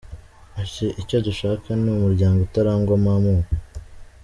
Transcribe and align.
Ati” 0.61 0.85
Icyo 1.01 1.17
dushaka 1.27 1.67
ni 1.81 1.89
umuryango 1.95 2.39
utarangwamo 2.47 3.09
amoko. 3.17 3.51